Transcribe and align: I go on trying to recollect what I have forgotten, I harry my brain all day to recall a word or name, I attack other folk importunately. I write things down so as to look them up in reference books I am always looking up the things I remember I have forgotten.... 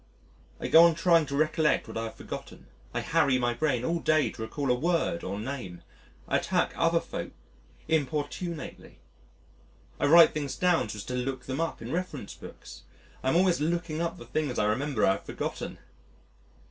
I 0.59 0.67
go 0.67 0.83
on 0.85 0.95
trying 0.95 1.27
to 1.27 1.35
recollect 1.37 1.87
what 1.87 1.95
I 1.95 2.05
have 2.05 2.15
forgotten, 2.15 2.65
I 2.91 3.01
harry 3.01 3.37
my 3.37 3.53
brain 3.53 3.85
all 3.85 3.99
day 3.99 4.31
to 4.31 4.41
recall 4.41 4.71
a 4.71 4.73
word 4.73 5.23
or 5.23 5.39
name, 5.39 5.83
I 6.27 6.37
attack 6.37 6.73
other 6.75 6.99
folk 6.99 7.33
importunately. 7.87 8.97
I 9.99 10.07
write 10.07 10.33
things 10.33 10.55
down 10.55 10.89
so 10.89 10.95
as 10.97 11.03
to 11.03 11.13
look 11.13 11.43
them 11.45 11.61
up 11.61 11.83
in 11.83 11.91
reference 11.91 12.33
books 12.33 12.81
I 13.21 13.29
am 13.29 13.35
always 13.35 13.61
looking 13.61 14.01
up 14.01 14.17
the 14.17 14.25
things 14.25 14.57
I 14.57 14.65
remember 14.65 15.05
I 15.05 15.11
have 15.11 15.23
forgotten.... 15.27 15.77